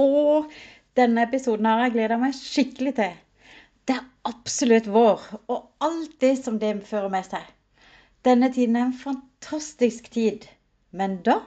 [0.00, 0.50] Og
[0.98, 3.14] denne episoden har jeg gleda meg skikkelig til.
[3.86, 5.22] Det er absolutt vår,
[5.52, 7.44] og alt det som det fører med seg.
[8.26, 10.48] Denne tiden er en fantastisk tid,
[10.90, 11.38] men da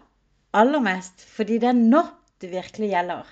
[0.56, 2.06] aller mest fordi det er nå
[2.40, 3.28] det virkelig gjelder.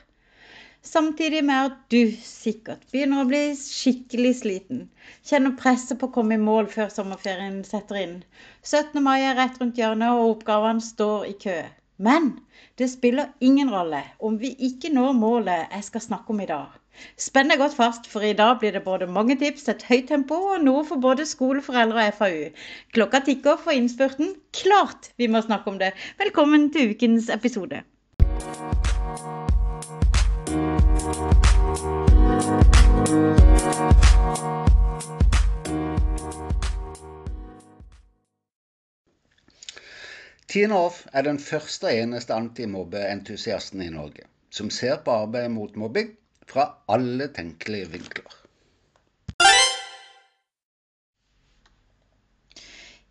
[0.87, 4.83] Samtidig med at du sikkert begynner å bli skikkelig sliten.
[5.27, 8.13] Kjenner presset på å komme i mål før sommerferien setter inn.
[8.63, 9.01] 17.
[9.03, 11.57] mai er rett rundt hjørnet, og oppgavene står i kø.
[11.97, 12.39] Men
[12.77, 16.75] det spiller ingen rolle om vi ikke når målet jeg skal snakke om i dag.
[17.17, 20.37] Spenn deg godt fast, for i dag blir det både mange tips, et høyt tempo
[20.53, 22.47] og noe for både skoleforeldre og FAU.
[22.97, 24.33] Klokka tikker for innspurten.
[24.53, 25.93] Klart vi må snakke om det.
[26.21, 27.83] Velkommen til ukens episode.
[40.57, 44.23] Tine Hoff er den første og eneste antimobbeentusiasten i Norge
[44.57, 46.07] som ser på arbeidet mot mobbing
[46.49, 48.37] fra alle tenkelige vinkler.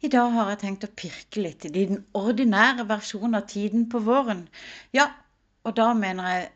[0.02, 4.02] I dag har jeg tenkt å pirke litt i den ordinære versjonen av tiden på
[4.10, 4.42] våren.
[4.90, 5.06] Ja,
[5.62, 6.52] og da mener jeg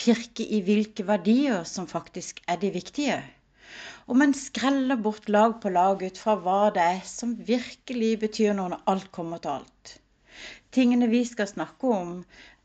[0.00, 3.20] pirke i hvilke verdier som faktisk er de viktige.
[4.08, 8.56] Om en skreller bort lag på lag ut fra hva det er som virkelig betyr
[8.56, 9.99] noe når alt kommer til alt
[10.74, 12.12] tingene vi skal snakke om,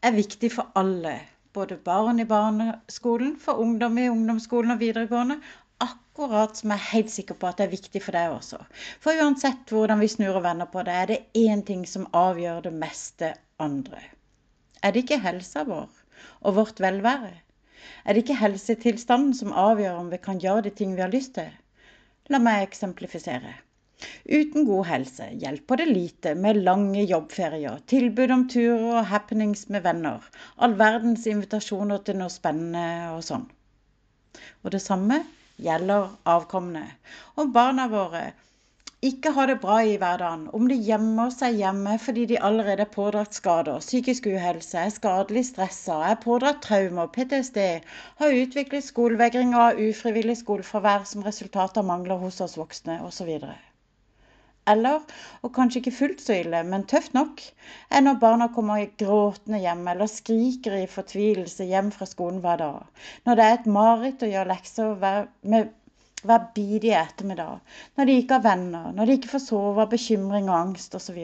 [0.02, 1.20] er viktig for alle.
[1.56, 5.40] Både barn i barneskolen, for ungdom i ungdomsskolen og videregående.
[5.84, 8.60] Akkurat som jeg er helt sikker på at det er viktig for deg også.
[9.04, 12.68] For uansett hvordan vi snur og vender på det, er det én ting som avgjør
[12.68, 14.04] det meste andre.
[14.84, 15.90] Er det ikke helsa vår
[16.42, 17.34] og vårt velvære?
[18.06, 21.36] Er det ikke helsetilstanden som avgjør om vi kan gjøre de ting vi har lyst
[21.40, 21.52] til?
[22.30, 23.56] La meg eksemplifisere.
[24.26, 29.84] Uten god helse hjelper det lite med lange jobbferier, tilbud om turer og happenings med
[29.86, 30.24] venner,
[30.58, 33.46] all verdens invitasjoner til noe spennende og sånn.
[34.64, 35.20] Og det samme
[35.68, 36.88] gjelder avkommende.
[37.38, 38.24] Om barna våre
[39.10, 42.94] ikke har det bra i hverdagen, om de gjemmer seg hjemme fordi de allerede er
[42.96, 47.62] pådratt skader, psykisk uhelse, er skadelig stressa, er pådratt traumer, PTSD,
[48.24, 53.36] har utviklet skolevegring og ufrivillig skolefravær som resultat av mangler hos oss voksne osv.
[54.72, 55.02] Eller,
[55.46, 57.42] og kanskje ikke fullt så ille, men tøft nok,
[57.94, 63.10] er når barna kommer gråtende hjem eller skriker i fortvilelse hjem fra skolen hver dag.
[63.28, 65.70] Når det er et mareritt å gjøre lekser hver, med
[66.26, 67.60] hver bidige ettermiddag.
[67.98, 71.22] Når de ikke har venner, når de ikke får sove av bekymring og angst osv.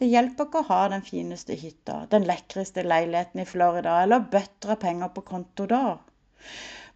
[0.00, 4.76] Det hjelper ikke å ha den fineste hytta, den lekreste leiligheten i Florida eller bøtter
[4.76, 5.84] av penger på konto da.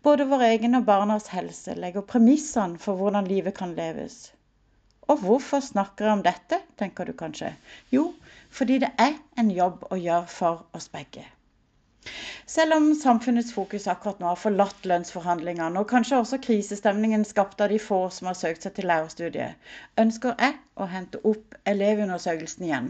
[0.07, 4.27] Både vår egen og barnas helse legger premissene for hvordan livet kan leves.
[5.13, 7.53] Og hvorfor snakker jeg om dette, tenker du kanskje.
[7.95, 8.09] Jo,
[8.51, 11.23] fordi det er en jobb å gjøre for oss begge.
[12.47, 17.73] Selv om samfunnets fokus akkurat nå har forlatt lønnsforhandlingene, og kanskje også krisestemningen skapt av
[17.73, 19.57] de få som har søkt seg til lærerstudiet,
[20.03, 22.87] ønsker jeg å hente opp elevundersøkelsen igjen.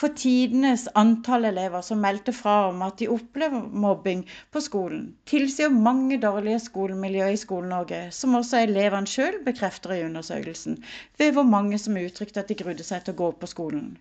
[0.00, 4.22] For tidenes antall elever som meldte fra om at de opplever mobbing
[4.54, 10.78] på skolen, tilsier mange dårlige skolemiljøer i Skole-Norge, som også elevene sjøl bekrefter i undersøkelsen,
[11.20, 13.92] ved hvor mange som uttrykte at de grudde seg til å gå på skolen.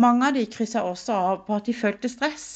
[0.00, 2.48] Mange av de kryssa også av på at de følte stress.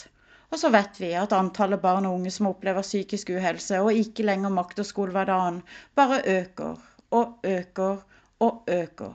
[0.53, 4.27] Og så vet vi at antallet barn og unge som opplever psykisk uhelse og ikke
[4.29, 5.63] lenger makter skolehverdagen,
[5.97, 6.75] bare øker
[7.11, 8.03] og øker
[8.45, 9.15] og øker.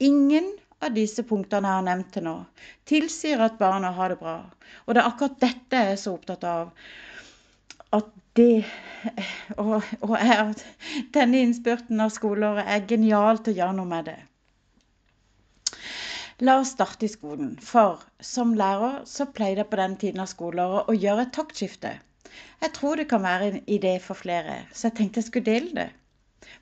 [0.00, 0.50] Ingen
[0.82, 2.34] av disse punktene jeg har nevnt til nå,
[2.90, 4.36] tilsier at barna har det bra.
[4.84, 6.72] Og det er akkurat dette jeg er så opptatt av.
[7.92, 8.64] At det
[9.62, 10.64] og, og at
[11.14, 14.18] denne innspurten av skoleåret er genialt å gjøre noe med det.
[16.40, 20.30] La oss starte i skolen, for som lærer så pleier jeg på den tiden av
[20.30, 21.92] skoleåret å gjøre et taktskifte.
[22.62, 25.74] Jeg tror det kan være en idé for flere, så jeg tenkte jeg skulle dele
[25.76, 25.88] det.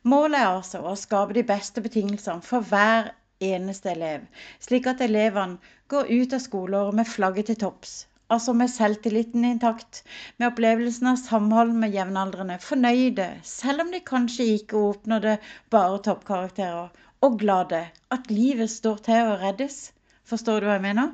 [0.02, 4.26] Målet er altså å skape de beste betingelsene for hver eneste elev,
[4.60, 7.94] slik at elevene går ut av skoleåret med flagget til topps.
[8.30, 10.02] Altså med selvtilliten intakt,
[10.38, 15.38] med opplevelsen av samhold med jevnaldrende, fornøyde, selv om de kanskje ikke oppnådde
[15.74, 16.92] bare toppkarakterer,
[17.26, 17.82] og glade.
[18.10, 19.90] At livet står til å reddes.
[20.28, 21.12] Forstår du hva jeg mener?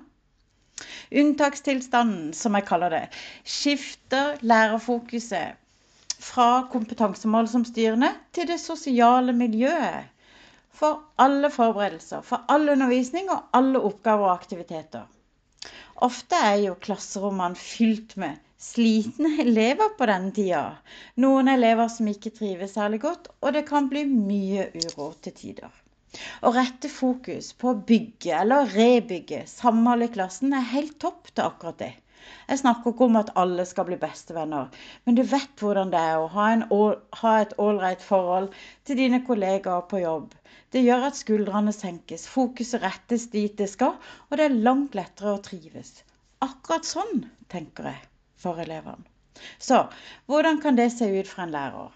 [1.22, 3.04] Unntakstilstanden, som jeg kaller det,
[3.44, 5.56] skifter lærerfokuset
[6.20, 10.12] fra kompetansemål som styrende til det sosiale miljøet.
[10.76, 15.06] For alle forberedelser, for all undervisning og alle oppgaver og aktiviteter.
[16.04, 20.66] Ofte er jo klasserommene fylt med slitne elever på denne tida.
[21.24, 25.85] Noen elever som ikke trives særlig godt, og det kan bli mye uro til tider.
[26.46, 31.44] Å rette fokus på å bygge eller rebygge samhold i klassen er helt topp til
[31.44, 31.92] akkurat det.
[32.48, 34.70] Jeg snakker ikke om at alle skal bli bestevenner,
[35.04, 36.64] men du vet hvordan det er å ha, en,
[37.20, 38.48] ha et ålreit forhold
[38.88, 40.32] til dine kollegaer på jobb.
[40.74, 43.94] Det gjør at skuldrene senkes, fokuset rettes dit det skal,
[44.30, 45.92] og det er langt lettere å trives.
[46.46, 48.02] Akkurat sånn tenker jeg
[48.42, 49.06] for elevene.
[49.62, 49.84] Så
[50.30, 51.94] hvordan kan det se ut for en lærer?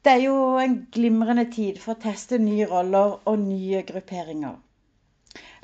[0.00, 4.54] Det er jo en glimrende tid for å teste nye roller og nye grupperinger.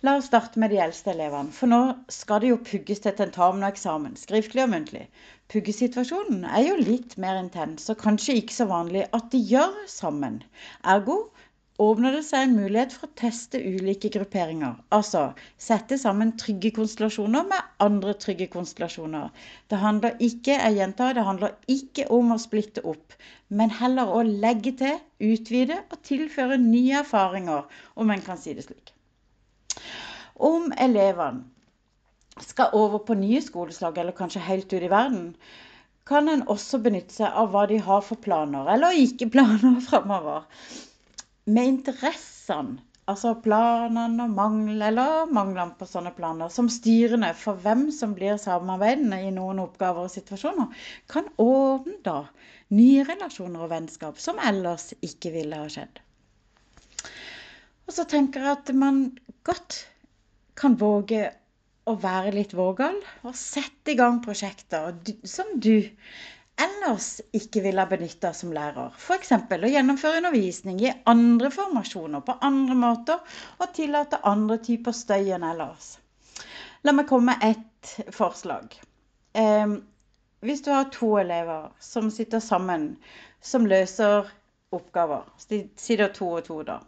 [0.04, 1.78] La oss starte med de eldste elevene, for nå
[2.12, 5.06] skal det jo pugges til tentamen og eksamen, skriftlig og muntlig.
[5.54, 10.42] Puggesituasjonen er jo litt mer intens, og kanskje ikke så vanlig at de gjør sammen.
[10.84, 11.16] Ergo
[11.82, 14.78] åpner det seg en mulighet for å teste ulike grupperinger.
[14.96, 15.22] Altså
[15.60, 19.28] sette sammen trygge konstellasjoner med andre trygge konstellasjoner.
[19.68, 23.16] Det handler ikke jeg gjentar, det handler ikke om å splitte opp,
[23.48, 28.66] men heller å legge til, utvide og tilføre nye erfaringer, om en kan si det
[28.66, 28.94] slik.
[30.36, 31.44] Om elevene
[32.44, 35.30] skal over på nye skoleslag, eller kanskje helt ut i verden,
[36.06, 40.44] kan en også benytte seg av hva de har for planer, eller ikke planer framover.
[41.46, 47.84] Med interessene, altså planene og mangel, eller manglene på sånne planer, som styrende for hvem
[47.94, 50.72] som blir samarbeidende i noen oppgaver og situasjoner,
[51.12, 52.16] kan åpne da
[52.74, 56.02] nye relasjoner og vennskap som ellers ikke ville ha skjedd.
[57.86, 59.04] Og så tenker jeg at man
[59.46, 59.84] godt
[60.58, 61.28] kan våge
[61.86, 65.86] å være litt vågal og sette i gang prosjekter som du
[66.60, 68.94] ellers ikke ville ha benytta som lærer.
[68.96, 69.32] F.eks.
[69.32, 75.46] å gjennomføre undervisning i andre formasjoner på andre måter og tillate andre typer støy enn
[75.46, 75.96] ellers.
[76.84, 78.74] La meg komme med ett forslag.
[79.36, 79.78] Eh,
[80.46, 82.94] hvis du har to elever som sitter sammen,
[83.40, 84.28] som løser
[84.76, 86.80] oppgaver, sitter to og to da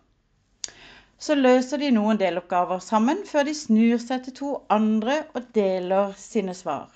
[1.18, 6.12] så løser de noen deloppgaver sammen før de snur seg til to andre og deler
[6.18, 6.92] sine svar.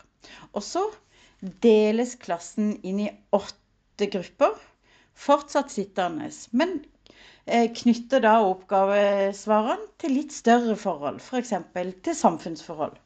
[0.54, 0.84] Og så
[1.42, 4.54] deles klassen inn i åtte grupper,
[5.14, 6.76] fortsatt sittende, men
[7.44, 11.54] eh, knytter da oppgavesvarene til litt større forhold, f.eks.
[11.74, 12.96] For til samfunnsforhold.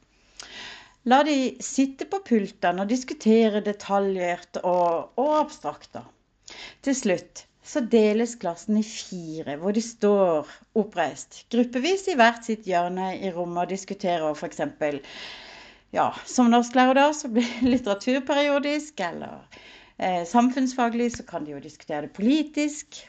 [1.06, 5.96] La de sitte på pultene og diskutere detaljert og, og abstrakt.
[6.82, 12.68] Til slutt så deles klassen i fire, hvor de står oppreist, gruppevis i hvert sitt
[12.68, 14.60] hjørne i rommet og diskuterer f.eks.
[15.94, 19.44] Ja, som norsklærer da, så blir det litteratur eller
[19.96, 23.06] eh, samfunnsfaglig så kan de jo diskutere det politisk.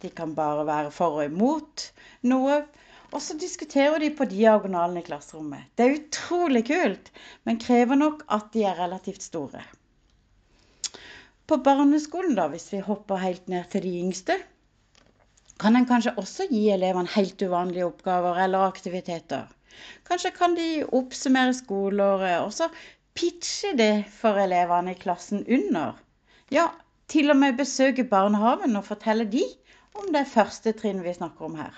[0.00, 1.88] De kan bare være for og imot
[2.22, 2.66] noe.
[3.08, 5.70] Og så diskuterer de på diagonalen i klasserommet.
[5.74, 7.10] Det er utrolig kult,
[7.48, 9.62] men krever nok at de er relativt store.
[11.48, 14.36] På barneskolen, da, hvis vi hopper helt ned til de yngste,
[15.58, 19.48] kan en kanskje også gi elevene helt uvanlige oppgaver eller aktiviteter.
[20.08, 22.70] Kanskje kan de oppsummere skoleåret og så
[23.18, 25.98] pitche det for elevene i klassen under.
[26.54, 26.68] Ja,
[27.08, 29.44] til og med besøke barnehagen og fortelle de
[29.98, 31.74] om det første trinn vi snakker om her.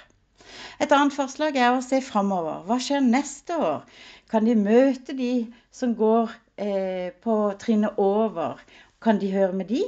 [0.82, 2.64] Et annet forslag er å se framover.
[2.67, 3.85] Hva skjer neste år?
[4.31, 5.32] Kan de møte de
[5.75, 8.61] som går eh, på trinnet over,
[9.03, 9.85] kan de høre med de?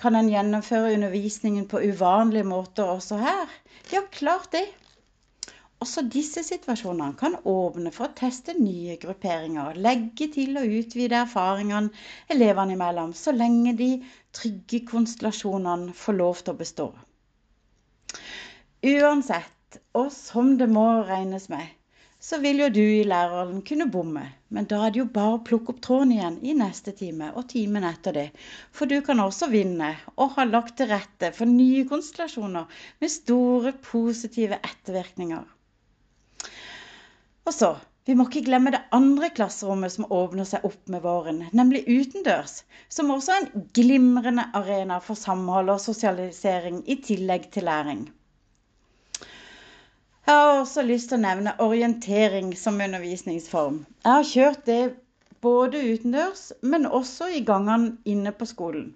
[0.00, 3.50] Kan en gjennomføre undervisningen på uvanlige måter også her?
[3.92, 4.64] Ja, klart det.
[5.80, 11.88] Også disse situasjonene kan åpne for å teste nye grupperinger, legge til og utvide erfaringene
[12.34, 13.88] elevene imellom, så lenge de
[14.36, 16.86] trygge konstellasjonene får lov til å bestå.
[18.90, 21.64] Uansett, og som det må regnes med,
[22.20, 24.26] så vil jo du i læreren kunne bomme.
[24.52, 27.46] Men da er det jo bare å plukke opp tråden igjen i neste time og
[27.54, 28.26] timen etter det.
[28.76, 32.68] For du kan også vinne og ha lagt til rette for nye konstellasjoner
[33.00, 35.48] med store positive ettervirkninger.
[37.48, 37.70] Og så,
[38.08, 42.62] vi må ikke glemme det andre klasserommet som åpner seg opp med våren, nemlig utendørs.
[42.92, 48.08] Som også er en glimrende arena for samhold og sosialisering i tillegg til læring.
[50.30, 53.80] Jeg har også lyst til å nevne orientering som undervisningsform.
[54.04, 54.82] Jeg har kjørt det
[55.42, 58.92] både utendørs, men også i gangene inne på skolen.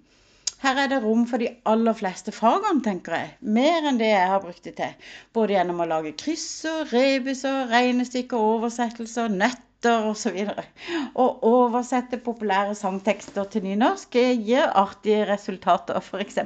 [0.65, 3.33] Her er det rom for de aller fleste fagene, tenker jeg.
[3.53, 5.11] Mer enn det jeg har brukt det til.
[5.37, 10.39] Både gjennom å lage kryssord, rebuser, regnestykker, oversettelser, nøtter osv.
[11.21, 16.41] Å oversette populære sangtekster til nynorsk gir artige resultater, f.eks.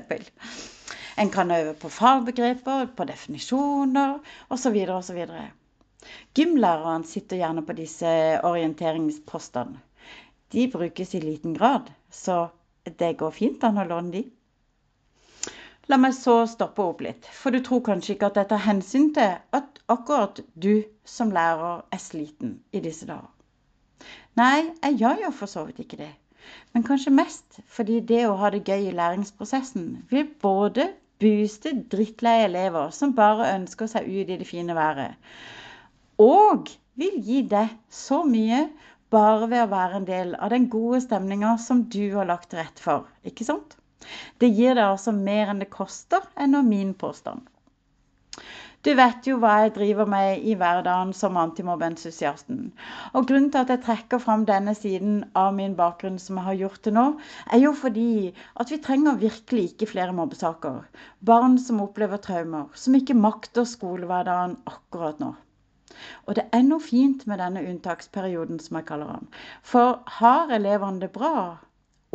[1.15, 4.19] En kan øve på fagbegreper, på definisjoner
[4.51, 4.79] osv.
[4.99, 5.23] osv.
[6.35, 8.11] Gymlæreren sitter gjerne på disse
[8.43, 9.79] orienteringspostene.
[10.51, 12.49] De brukes i liten grad, så
[12.97, 14.23] det går fint an å låne de.
[15.89, 19.07] La meg så stoppe opp litt, for du tror kanskje ikke at jeg tar hensyn
[19.15, 23.29] til at akkurat du som lærer er sliten i disse dager.
[24.37, 26.11] Nei, jeg gjør jo for så vidt ikke det.
[26.73, 32.45] Men kanskje mest fordi det å ha det gøy i læringsprosessen vil både booste drittleie
[32.47, 35.17] elever som bare ønsker seg ut i det fine været,
[36.21, 36.69] og
[36.99, 38.67] vil gi deg så mye
[39.13, 42.61] bare ved å være en del av den gode stemninga som du har lagt til
[42.61, 43.07] rette for.
[43.25, 43.77] Ikke sant?
[44.41, 47.47] Det gir deg altså mer enn det koster, enn av min påstand.
[48.87, 52.61] Du vet jo hva jeg driver med i hverdagen som antimobbeentusiasten.
[53.11, 56.59] Og grunnen til at jeg trekker fram denne siden av min bakgrunn som jeg har
[56.61, 57.03] gjort til nå,
[57.51, 58.31] er jo fordi
[58.63, 60.79] at vi trenger virkelig ikke flere mobbesaker.
[61.19, 65.33] Barn som opplever traumer, som ikke makter skolehverdagen akkurat nå.
[66.27, 69.31] Og det er noe fint med denne unntaksperioden, som jeg kaller den.
[69.71, 71.57] For har elevene det bra,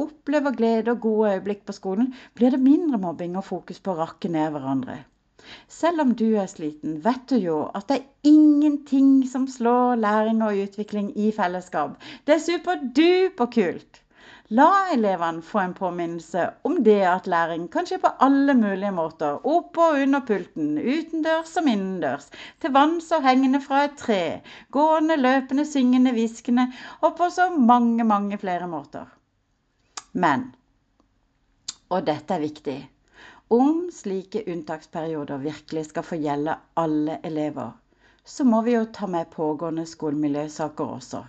[0.01, 4.01] opplever glede og gode øyeblikk på skolen, blir det mindre mobbing og fokus på å
[4.03, 5.01] rakke ned hverandre.
[5.69, 10.41] Selv om du er sliten, vet du jo at det er ingenting som slår læring
[10.47, 11.99] og utvikling i fellesskap.
[12.25, 14.04] Det er superduperkult.
[14.53, 19.39] La elevene få en påminnelse om det at læring kan skje på alle mulige måter.
[19.49, 22.27] Opp og under pulten, utendørs som innendørs.
[22.61, 24.43] Til vanns og hengende fra et tre.
[24.69, 26.67] Gående, løpende, syngende, hviskende.
[27.01, 29.07] Og på så mange, mange flere måter.
[30.13, 30.51] Men,
[31.89, 32.77] og dette er viktig,
[33.49, 37.73] om slike unntaksperioder virkelig skal få gjelde alle elever,
[38.25, 41.23] så må vi jo ta med pågående skolemiljøsaker også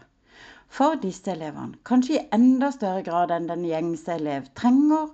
[0.76, 5.10] for disse elevene, kanskje i enda større grad enn den gjengse elev, trenger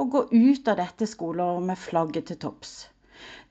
[0.00, 2.74] å gå ut av dette skoleåret med flagget til topps.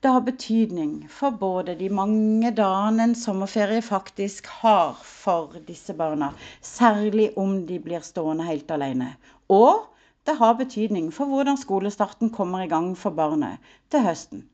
[0.01, 6.31] Det har betydning for både de mange dagene en sommerferie faktisk har for disse barna,
[6.63, 9.11] særlig om de blir stående helt alene.
[9.51, 9.89] Og
[10.25, 13.59] det har betydning for hvordan skolestarten kommer i gang for barnet
[13.91, 14.47] til høsten.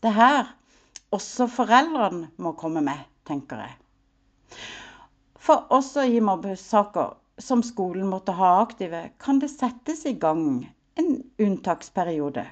[0.00, 0.50] Det er her
[1.12, 3.76] også foreldrene må komme med, tenker jeg.
[5.40, 10.68] For også i mobbesaker som skolen måtte ha aktive, kan det settes i gang
[11.00, 12.44] en unntaksperiode.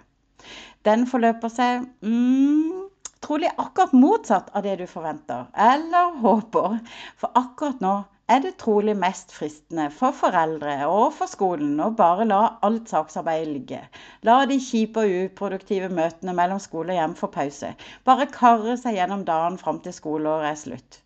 [0.88, 2.88] Den forløper seg mm,
[3.24, 6.78] trolig akkurat motsatt av det du forventer eller håper.
[7.20, 7.94] For akkurat nå
[8.28, 13.48] er det trolig mest fristende for foreldre og for skolen å bare la alt saksarbeid
[13.52, 13.80] ligge.
[14.28, 17.74] La de kjipe og uproduktive møtene mellom skole og hjem få pause.
[18.08, 21.02] Bare karre seg gjennom dagen fram til skoleåret er slutt.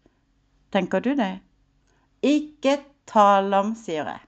[0.75, 1.33] Tenker du det?
[2.23, 2.77] Ikke
[3.11, 4.21] tale om, sier jeg.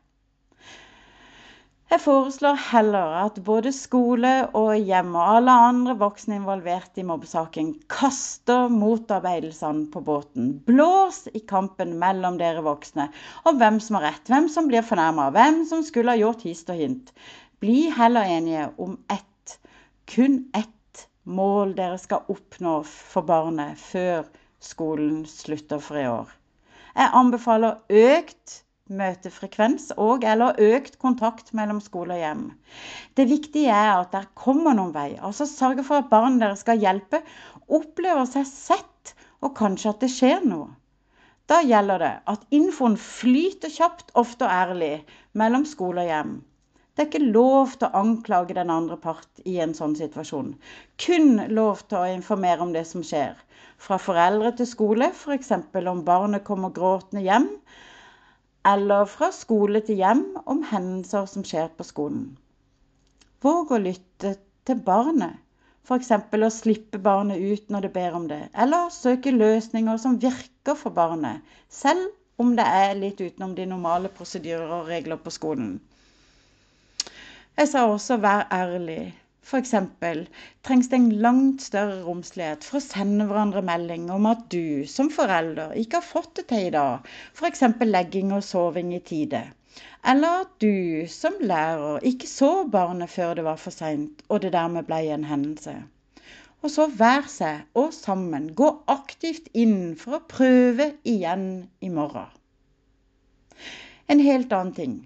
[1.92, 7.68] Jeg foreslår heller at både skole og hjem og alle andre voksne involvert i mobbesaken
[7.92, 10.48] kaster motarbeidelsene på båten.
[10.66, 13.06] Blås i kampen mellom dere voksne
[13.46, 16.72] om hvem som har rett, hvem som blir fornærma, hvem som skulle ha gjort hist
[16.74, 17.14] og hint.
[17.62, 19.58] Bli heller enige om ett,
[20.10, 24.24] kun ett mål dere skal oppnå for barnet før
[24.58, 26.32] skolen slutter for i år.
[26.94, 28.60] Jeg anbefaler økt
[28.92, 32.44] møtefrekvens og eller økt kontakt mellom skole og hjem.
[33.16, 35.14] Det viktige er at dere kommer noen vei.
[35.16, 37.22] Altså sørge for at barnet dere skal hjelpe,
[37.66, 40.70] opplever seg sett, og kanskje at det skjer noe.
[41.50, 44.94] Da gjelder det at infoen flyter kjapt, ofte og ærlig,
[45.36, 46.34] mellom skole og hjem.
[46.94, 50.52] Det er ikke lov til å anklage den andre part i en sånn situasjon.
[51.04, 53.32] Kun lov til å informere om det som skjer.
[53.82, 55.50] Fra foreldre til skole, f.eks.
[55.90, 57.48] om barnet kommer gråtende hjem.
[58.70, 62.28] Eller fra skole til hjem om hendelser som skjer på skolen.
[63.42, 65.40] Våg å lytte til barnet.
[65.84, 66.12] F.eks.
[66.14, 68.38] å slippe barnet ut når det ber om det.
[68.54, 71.42] Eller søke løsninger som virker for barnet.
[71.68, 72.06] Selv
[72.38, 75.74] om det er litt utenom de normale prosedyrer og regler på skolen.
[77.56, 79.12] Jeg sa også 'vær ærlig'.
[79.44, 79.74] F.eks.
[80.64, 85.10] trengs det en langt større romslighet for å sende hverandre melding om at du som
[85.16, 87.62] forelder ikke har fått det til i dag, f.eks.
[87.80, 89.44] legging og soving i tide.
[90.14, 94.54] Eller at du som lærer ikke så barnet før det var for seint og det
[94.56, 95.76] dermed ble en hendelse.
[96.64, 101.48] Og så hver seg og sammen gå aktivt inn for å prøve igjen
[101.80, 102.30] i morgen.
[104.08, 105.02] En helt annen ting.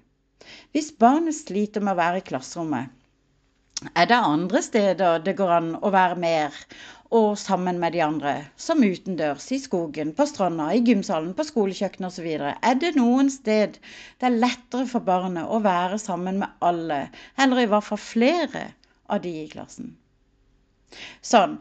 [0.74, 2.94] Hvis barnet sliter med å være i klasserommet,
[3.94, 6.54] er det andre steder det går an å være mer
[7.14, 12.10] og sammen med de andre, som utendørs, i skogen, på stranda, i gymsalen, på skolekjøkkenet
[12.10, 12.26] osv.
[12.52, 17.06] Er det noen sted det er lettere for barnet å være sammen med alle,
[17.40, 18.66] eller i hvert fall flere
[19.08, 19.94] av de i klassen?
[21.24, 21.56] Sånn.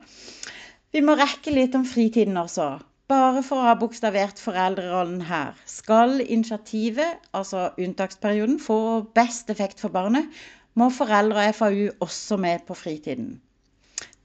[0.92, 2.78] Vi må rekke litt om fritiden også.
[3.08, 8.80] Bare for å ha bokstavert foreldrerollen her, skal initiativet, altså unntaksperioden, få
[9.16, 10.28] best effekt for barnet,
[10.76, 13.30] må foreldre og FAU også med på fritiden.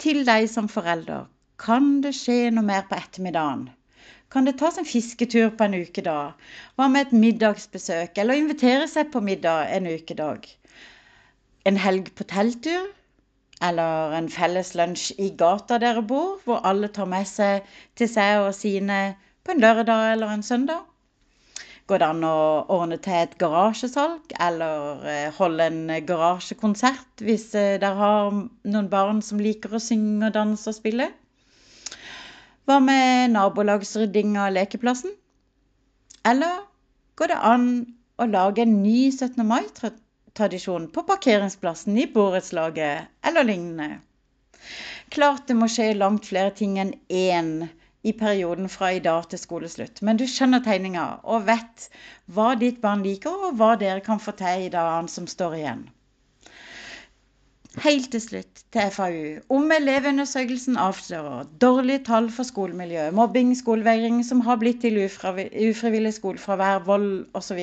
[0.02, 1.28] Til deg som forelder,
[1.62, 3.68] kan det skje noe mer på ettermiddagen?
[4.34, 6.34] Kan det tas en fisketur på en ukedag?
[6.74, 10.50] Hva med et middagsbesøk, eller invitere seg på middag en ukedag?
[11.70, 12.90] En helg på telttur?
[13.62, 18.46] Eller en felles lunsj i gata dere bor, hvor alle tar med seg til seg
[18.46, 19.02] og sine
[19.44, 20.82] på en lørdag eller en søndag?
[21.90, 22.36] Går det an å
[22.70, 29.22] ordne til et garasjesalg, eller eh, holde en garasjekonsert hvis eh, dere har noen barn
[29.22, 31.10] som liker å synge, danse og spille?
[32.66, 35.14] Hva med nabolagsrydding av lekeplassen?
[36.26, 36.62] Eller
[37.18, 37.66] går det an
[38.22, 39.42] å lage en ny 17.
[39.42, 39.98] mai-tradisjon?
[40.38, 44.00] Tradisjon på parkeringsplassen i borettslaget eller lignende.
[45.12, 47.54] Klart det må skje langt flere ting enn én
[48.02, 51.88] i perioden fra i dag til skoleslutt, men du skjønner tegninga og vet
[52.34, 55.84] hva ditt barn liker, og hva dere kan få til i dagene som står igjen.
[57.80, 59.28] Helt til slutt til FAU.
[59.56, 66.82] Om elevundersøkelsen avslører dårlige tall for skolemiljøet, mobbing, skolevegring som har blitt til ufrivillig skolefravær,
[66.84, 67.62] vold osv.,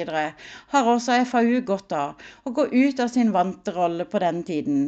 [0.74, 4.80] har også FAU godt av å gå ut av sin vante rolle på den tiden,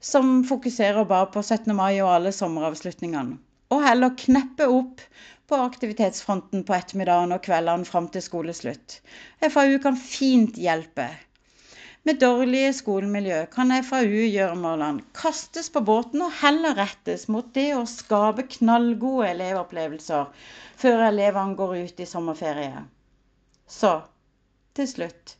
[0.00, 1.72] som fokuserer bare på 17.
[1.72, 3.38] mai og alle sommeravslutningene,
[3.72, 5.00] og heller kneppe opp
[5.48, 9.00] på aktivitetsfronten på ettermiddagen og kveldene fram til skoleslutt.
[9.48, 11.08] FAU kan fint hjelpe.
[12.08, 18.46] Med dårlige skolemiljø kan FAU-gjøremålene kastes på båten og heller rettes mot det å skape
[18.54, 20.46] knallgode elevopplevelser
[20.80, 22.80] før elevene går ut i sommerferie.
[23.68, 23.90] Så
[24.78, 25.34] til slutt,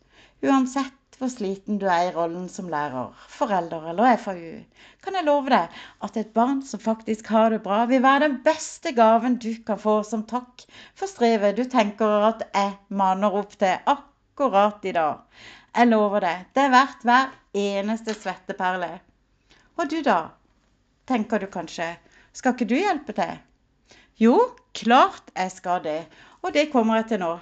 [0.44, 4.60] uansett hvor sliten du er i rollen som lærer, forelder eller FAU,
[5.00, 8.42] kan jeg love deg at et barn som faktisk har det bra, vil være den
[8.44, 13.56] beste gaven du kan få som takk for strevet du tenker at jeg maner opp
[13.56, 15.24] til akkurat i dag.
[15.76, 16.36] Jeg lover det.
[16.54, 18.90] Det er verdt hver eneste svetteperle.
[19.78, 20.20] Og du, da?
[21.08, 21.92] Tenker du kanskje.
[22.32, 23.36] Skal ikke du hjelpe til?
[24.18, 24.38] Jo,
[24.74, 26.00] klart jeg skal det.
[26.42, 27.36] Og det kommer jeg til nå.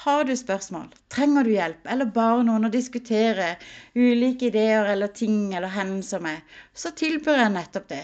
[0.00, 3.48] Har du spørsmål, trenger du hjelp, eller bare noen å diskutere
[3.92, 8.00] ulike ideer eller ting eller hendelser med, så tilbyr jeg nettopp det.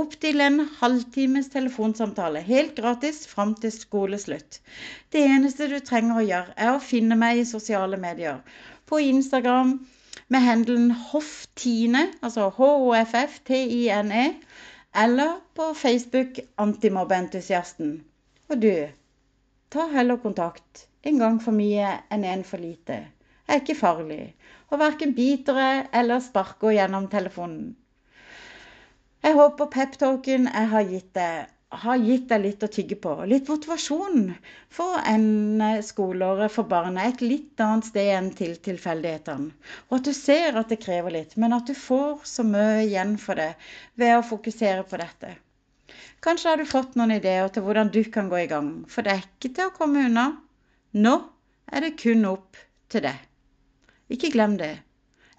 [0.00, 4.60] Opptil en halvtimes telefonsamtale, helt gratis fram til skoleslutt.
[5.14, 8.42] Det eneste du trenger å gjøre, er å finne meg i sosiale medier
[8.88, 9.86] på Instagram
[10.28, 14.24] med hendelen Hoftine, altså H-O-F-F-T-I-N-E,
[15.02, 18.04] eller på Facebook Antimobbeentusiasten.
[18.48, 18.88] Og du,
[19.70, 20.86] ta heller kontakt.
[21.04, 22.96] En gang for mye enn en for lite.
[23.48, 24.34] Er ikke farlig.
[24.68, 27.76] Og verken biter jeg eller sparker gjennom telefonen.
[29.22, 33.12] Jeg håper peptalken jeg har gitt deg, har gitt deg litt å tygge på.
[33.28, 34.30] Litt motivasjon
[34.72, 39.52] for å ende skoleåret for barna et litt annet sted enn til tilfeldighetene.
[39.90, 43.18] Og at du ser at det krever litt, men at du får så mye igjen
[43.20, 43.50] for det
[44.00, 45.34] ved å fokusere på dette.
[46.24, 49.14] Kanskje har du fått noen ideer til hvordan du kan gå i gang, for det
[49.14, 50.26] er ikke til å komme unna.
[50.96, 51.14] Nå
[51.68, 52.56] er det kun opp
[52.88, 53.20] til deg.
[54.08, 54.72] Ikke glem det.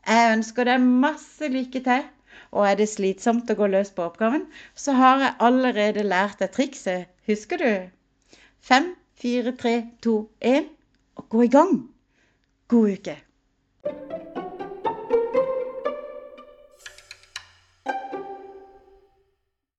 [0.05, 2.05] Jeg ønsker deg masse lykke til
[2.51, 6.53] og er det slitsomt å gå løs på oppgaven, så har jeg allerede lært deg
[6.55, 7.09] trikset.
[7.29, 7.71] Husker du?
[8.59, 10.69] Fem, fire, tre, to, én,
[11.15, 11.75] og gå i gang.
[12.69, 13.19] God uke.